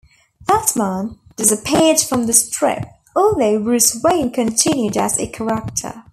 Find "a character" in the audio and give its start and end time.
5.19-6.05